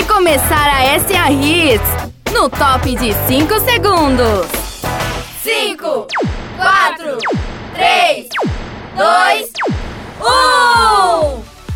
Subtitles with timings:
[0.00, 4.46] Vai começar a SA Hits no top de 5 segundos.
[5.42, 6.06] 5,
[6.56, 7.18] 4,
[7.74, 8.28] 3,
[8.96, 9.50] 2,
[10.20, 10.24] 1.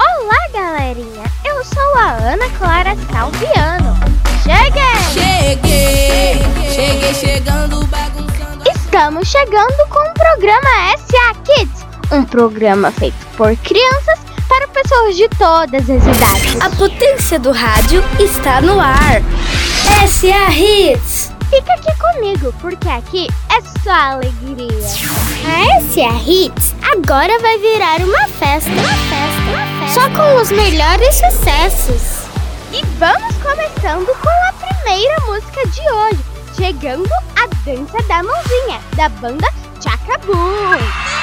[0.00, 1.24] Olá, galerinha!
[1.44, 3.94] Eu sou a Ana Clara Salviano.
[4.42, 5.12] Cheguei!
[5.12, 8.64] Cheguei, cheguei chegando, bagunçando.
[8.66, 15.28] Estamos chegando com o programa SA Kids, um programa feito por crianças para pessoas de
[15.30, 16.60] todas as idades.
[16.60, 19.22] A potência do rádio está no ar.
[20.08, 21.32] SA Hits.
[21.50, 24.66] Fica aqui comigo, porque aqui é só alegria.
[25.46, 28.70] A SA Hits agora vai virar uma festa.
[28.70, 30.00] Uma festa, uma festa.
[30.00, 32.26] Só com os melhores sucessos.
[32.72, 36.24] E vamos começando com a primeira música de hoje,
[36.56, 39.46] chegando a Dança da Mãozinha, da banda
[39.80, 41.15] Chacabu.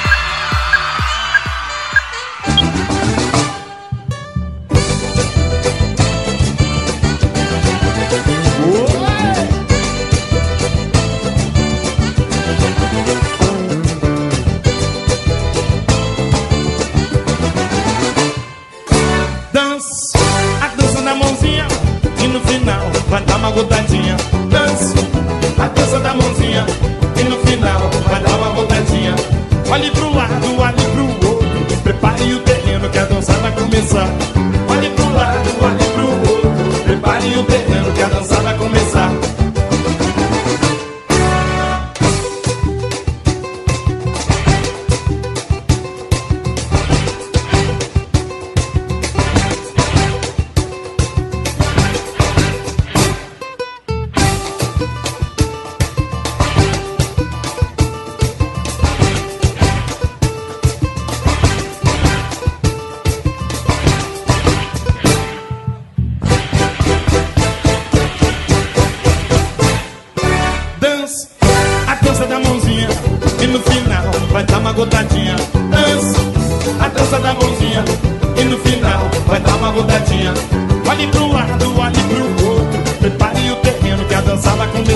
[23.62, 24.03] Dar uma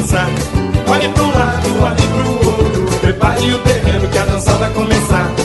[0.09, 0.29] começar
[0.89, 2.99] Olhe pro lado, olhe pro outro.
[3.01, 5.38] Prepare o terreno que a dança vai começar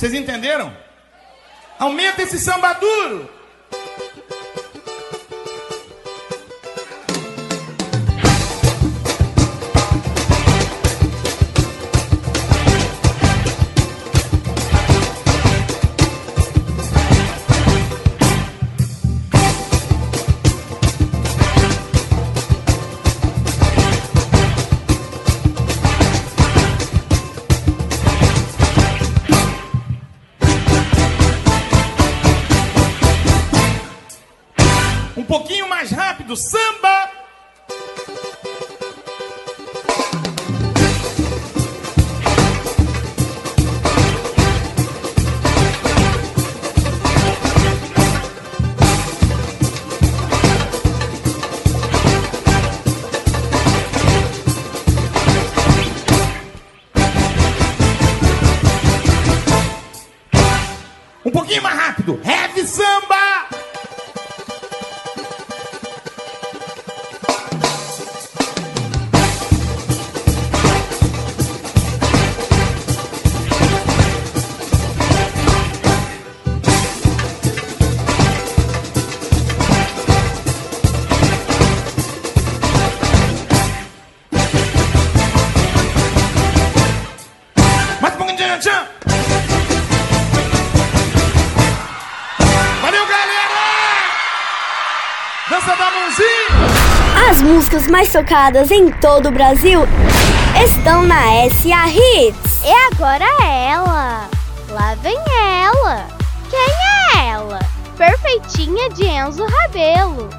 [0.00, 0.74] Vocês entenderam?
[1.78, 3.28] Aumenta esse samba duro!
[36.30, 37.10] Rápido, samba!
[61.24, 63.39] Um pouquinho mais rápido, heavy samba!
[95.50, 97.28] Dança da mãozinha!
[97.28, 99.80] As músicas mais tocadas em todo o Brasil
[100.64, 102.62] estão na SA Hits.
[102.64, 104.28] E agora ela.
[104.68, 106.06] Lá vem ela.
[106.48, 107.58] Quem é ela?
[107.96, 110.30] Perfeitinha de Enzo Rabelo.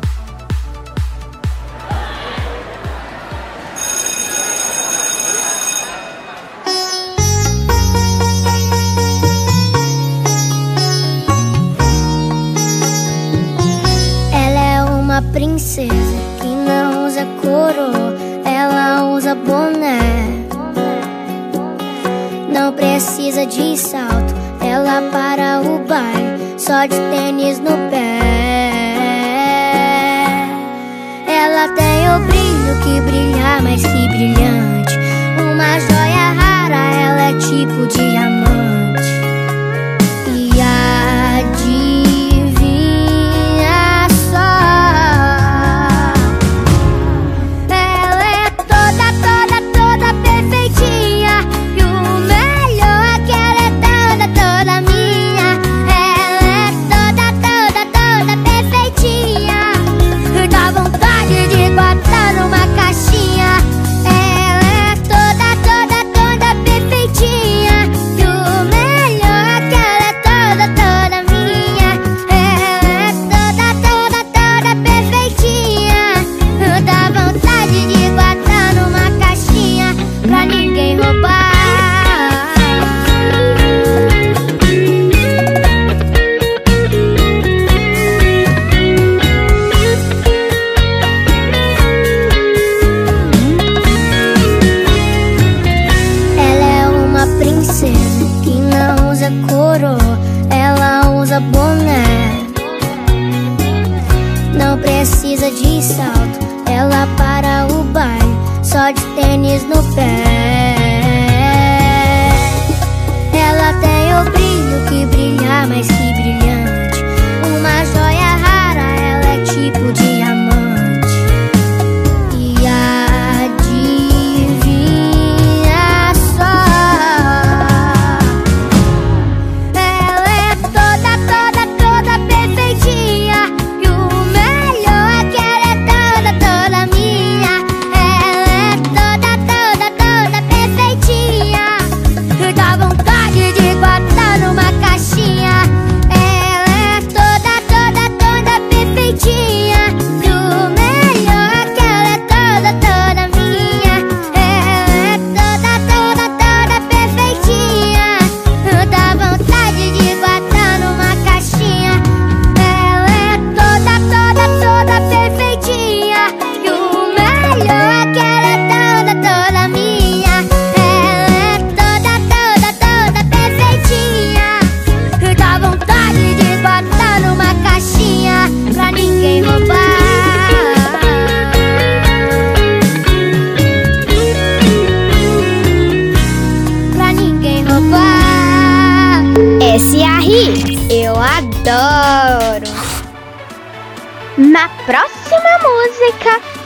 [15.31, 15.93] Princesa
[16.39, 18.15] que não usa coroa,
[18.45, 19.99] ela usa boné.
[22.51, 28.19] Não precisa de salto, ela para o baile, só de tênis no pé.
[31.27, 34.97] Ela tem o brilho que brilha mais que brilhante.
[35.39, 38.30] Uma joia rara, ela é tipo diamante.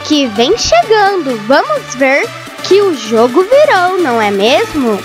[0.06, 1.38] Que vem chegando.
[1.48, 2.26] Vamos ver
[2.64, 4.98] que o jogo virou, não é mesmo?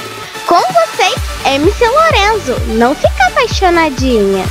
[0.46, 2.54] Com vocês, MC Lorenzo.
[2.78, 4.44] Não fica apaixonadinha.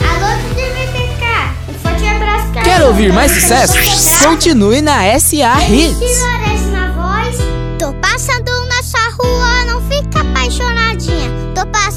[0.00, 1.24] Alô, DVTK.
[1.68, 2.64] Um forte abraço, cara.
[2.64, 4.18] Quer ouvir mais sucessos?
[4.24, 6.22] Continue na SA Hits.
[6.22, 7.36] Lourenço na voz.
[7.78, 11.30] Tô passando na sua rua, não fica apaixonadinha.
[11.54, 11.95] Tô passando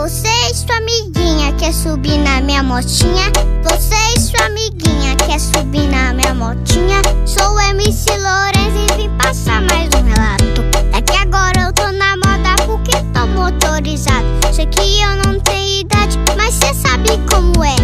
[0.00, 3.30] Você e sua amiguinha quer subir na minha motinha?
[3.64, 7.02] Você e sua amiguinha quer subir na minha motinha?
[7.26, 10.62] Sou MC Lourenço e vim passar mais um relato.
[10.96, 14.24] É que agora eu tô na moda porque tô motorizado.
[14.54, 17.76] Sei que eu não tenho idade, mas cê sabe como é.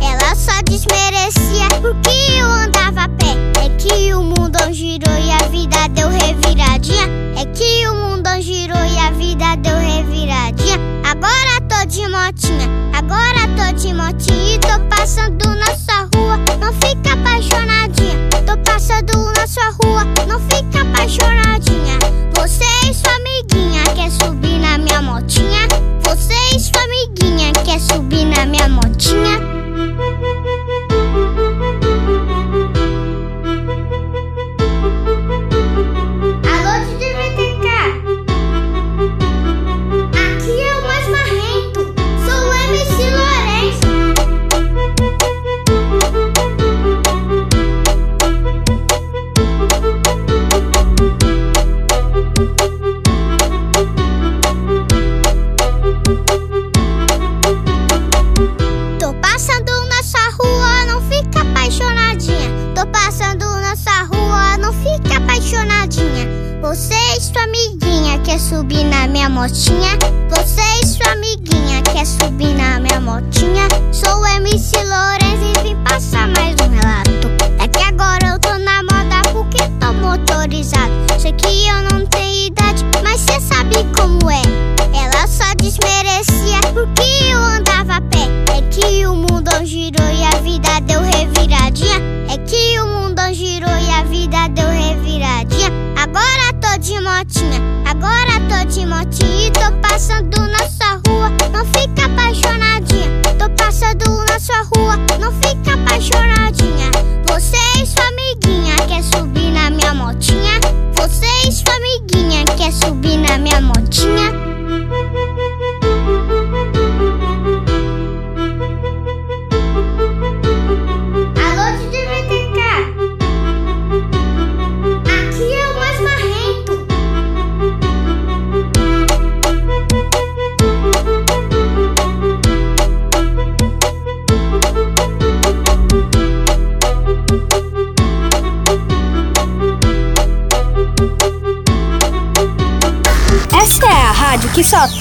[0.00, 3.34] Ela só desmerecia porque eu andava a pé.
[3.64, 7.08] É que o mundo girou e a vida deu reviradinha.
[7.36, 10.93] É que o mundo girou e a vida deu reviradinha.
[11.14, 16.38] Agora tô de motinha, agora tô de motinha e tô passando na sua rua.
[16.58, 20.04] Não fica apaixonadinha, tô passando na sua rua.
[20.26, 21.98] Não fica apaixonadinha.
[22.34, 25.68] Você e sua amiguinha quer subir na minha motinha?
[26.02, 29.38] Você e sua amiguinha quer subir na minha motinha?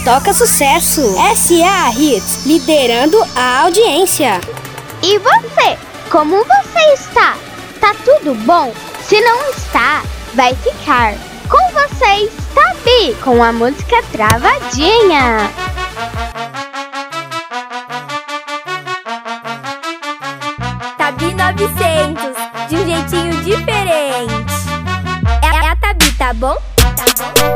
[0.04, 1.16] Toca sucesso.
[1.36, 4.40] SA Hits, liderando a audiência.
[5.02, 5.78] E você?
[6.10, 7.36] Como você está?
[7.80, 8.74] Tá tudo bom?
[9.04, 11.14] Se não está, vai ficar.
[11.50, 15.50] Com vocês, Tabi, com a música Travadinha.
[20.98, 24.34] Tabi 900, de um jeitinho diferente.
[25.42, 26.58] É, é a Tabi, tá bom?
[26.76, 27.53] Tá bom?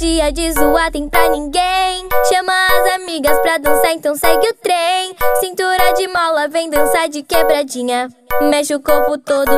[0.00, 2.08] Dia de zoar, tem pra ninguém.
[2.30, 5.14] Chama as amigas pra dançar, então segue o trem.
[5.40, 8.08] Cintura de mola, vem dançar de quebradinha.
[8.40, 9.52] Mexe o corpo todo.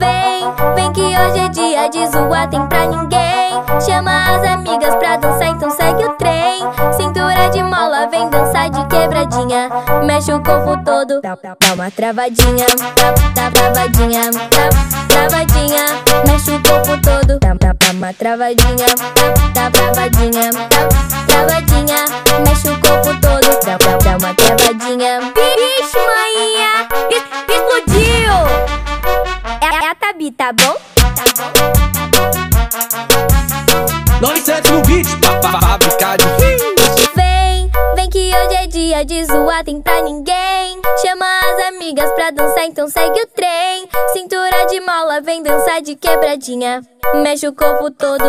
[0.00, 3.80] Vem, vem que hoje é dia de zoar, tem pra ninguém.
[3.84, 6.47] Chama as amigas pra dançar, então segue o trem.
[7.52, 9.68] De mola, vem dançar de quebradinha.
[10.04, 14.68] Mexe o corpo todo, dá, dá- dá uma travadinha, dá, dá travadinha, dá,
[15.08, 15.84] travadinha.
[16.26, 18.86] Mexe o corpo todo, dá, dá, dá uma travadinha,
[19.54, 22.17] dá, dá travadinha, dá, travadinha.
[42.88, 43.88] Segue o trem.
[44.12, 46.82] Cintura de mola, vem dançar de quebradinha.
[47.22, 48.24] Mexe o corpo todo.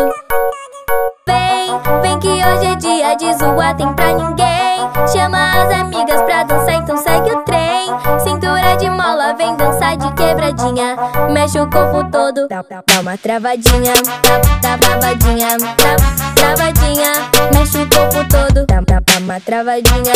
[1.26, 5.08] Vem, vem que hoje é dia de zoar, tem pra ninguém.
[5.12, 7.86] Chama as amigas pra dançar, então segue o trem.
[8.20, 10.09] Cintura de mola, vem dançar de.
[11.52, 13.92] Mexe o corpo todo, dá, dá- dá uma travadinha,
[14.22, 15.96] dá, dá travadinha, dá,
[16.36, 17.12] travadinha.
[17.52, 20.12] Mexe o corpo todo, dá, dá, dá uma travadinha,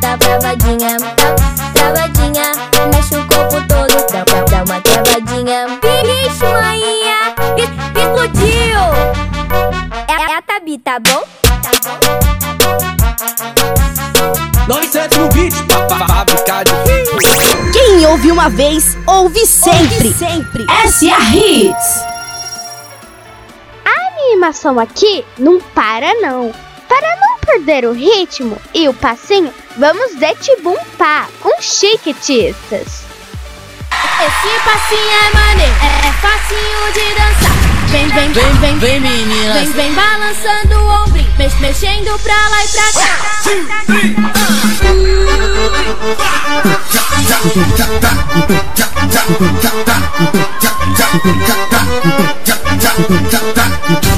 [0.00, 1.34] dá, dá travadinha, dá,
[1.74, 2.52] travadinha.
[2.94, 5.66] Mexe o corpo todo, dá, dá, dá uma travadinha.
[6.40, 8.80] Maninha, es- explodiu!
[10.06, 11.24] É, é a Tabi, tá bom?
[11.42, 11.98] Tá bom?
[14.68, 16.72] 900 no beat, pa- fábrica de
[18.00, 20.10] Quem ouve uma vez, ouve sempre.
[20.14, 20.64] sempre.
[20.88, 22.00] SA Hits.
[23.84, 26.50] A animação aqui não para não.
[26.88, 33.02] Para não perder o ritmo e o passinho, vamos de Tibumpá com chiquetistas.
[33.90, 37.54] Esse passinho é maneiro, é, é facinho de dançar.
[37.90, 39.56] Vem, vem, vem, vem, Vem meninas.
[39.56, 42.92] vem, vem balançando o ombrinho, mex, mexendo pra lá e pra
[44.32, 44.39] cá.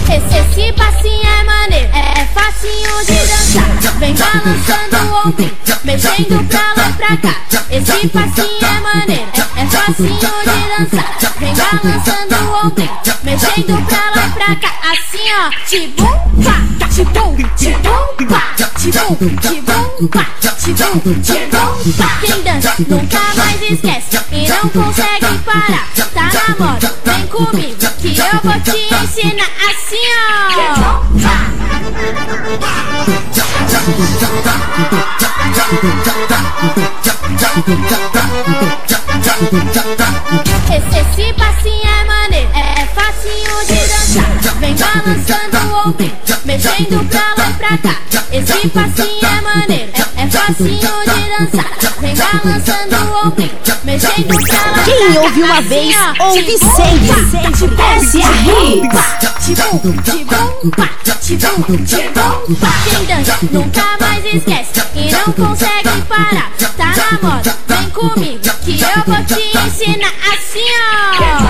[0.09, 1.32] Esse, passinho
[2.23, 3.99] é facinho de dançar.
[3.99, 7.37] Vem balançando o ombrinho, mexendo pra lá e pra cá.
[7.69, 11.17] Esse passinho é maneiro, é, é facinho de dançar.
[11.41, 12.91] Vem balançando o ombrinho,
[13.25, 14.73] mexendo pra lá e pra cá.
[14.93, 18.43] Assim ó, tibum, pá, tibum, tibum, pá,
[18.79, 20.27] tibum, tibum, pá,
[20.59, 22.19] tibum, tibum, pá.
[22.21, 25.89] Quem dança nunca mais esquece e não consegue parar.
[26.15, 26.89] Tá na moda,
[27.33, 30.53] comigo que eu vou te ensinar assim ó.
[40.75, 44.31] Esse, esse passinho é maneiro, é, é facinho de dançar.
[44.61, 47.97] Vem balançando o ombrinho, mexendo pra lá e pra cá.
[48.31, 50.02] Esse passinho é maneiro, é,
[50.33, 50.87] É facinho de
[51.29, 51.71] dançar,
[52.01, 53.33] vem balançando o
[53.85, 54.83] mexendo lá.
[54.85, 57.11] Quem ouve uma vez, ouve sempre.
[57.97, 58.23] S.A.
[62.85, 66.51] Quem dança nunca mais esquece e não consegue parar.
[66.77, 71.43] Tá na moda, vem comigo que eu vou te ensinar assim, ó.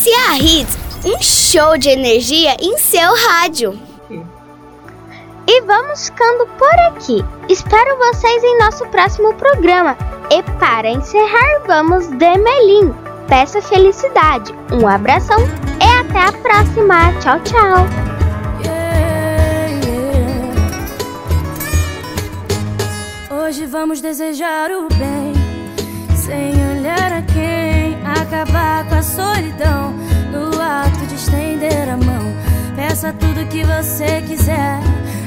[0.00, 3.78] SA Hits, um show de energia em seu rádio.
[5.46, 7.24] E vamos ficando por aqui.
[7.48, 9.96] Espero vocês em nosso próximo programa.
[10.30, 12.94] E para encerrar, vamos de Melim.
[13.28, 14.52] Peça felicidade.
[14.72, 15.38] Um abração
[15.80, 17.12] e até a próxima.
[17.20, 18.10] Tchau, tchau.
[23.30, 25.29] Hoje vamos desejar o bem,
[31.70, 32.34] de estender a mão.
[32.74, 34.80] Peça tudo que você quiser,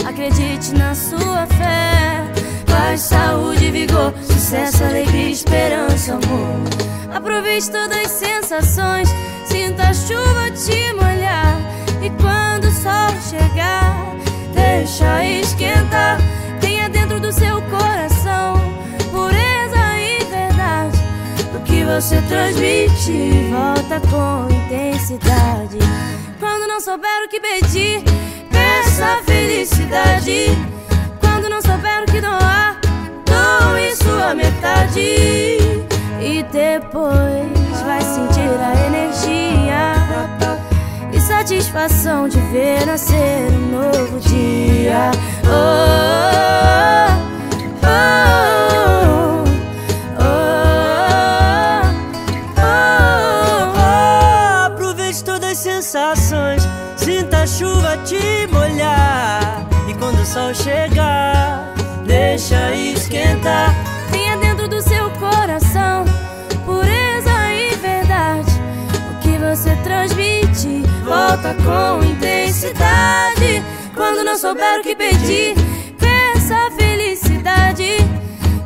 [0.06, 2.24] acredite na sua fé.
[2.66, 7.16] Paz, saúde, vigor, sucesso, alegria, esperança, amor.
[7.16, 9.10] Aproveite todas as sensações,
[9.46, 11.58] sinta a chuva te molhar.
[12.02, 14.16] E quando o sol chegar,
[14.54, 16.18] deixa esquentar.
[16.60, 18.56] Tenha dentro do seu coração
[19.12, 21.00] pureza e verdade.
[21.56, 25.93] O que você transmite volta com intensidade.
[26.40, 28.04] Quando não souber o que pedir,
[28.52, 30.48] peça felicidade.
[31.20, 32.80] Quando não souber o que doar,
[33.26, 35.58] doe sua metade.
[36.22, 39.94] E depois vai sentir a energia
[41.14, 45.12] e satisfação de ver nascer um novo dia.
[45.46, 45.50] Oh,
[47.30, 47.33] oh,
[57.98, 59.68] te molhar.
[59.88, 61.74] E quando o sol chegar,
[62.06, 63.74] deixa esquentar.
[64.12, 66.06] Tenha dentro do seu coração
[66.66, 68.52] pureza e verdade.
[69.12, 73.64] O que você transmite volta com intensidade.
[73.94, 75.56] Quando não souber o que pedir,
[76.00, 77.98] peça felicidade.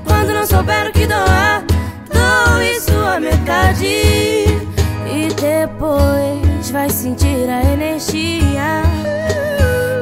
[0.05, 1.63] Quando não souber o que doar,
[2.11, 3.85] doe sua metade.
[3.85, 6.46] E depois
[6.77, 8.83] vai sentir a energia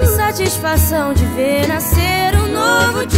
[0.03, 3.14] e satisfação de ver nascer um novo dia.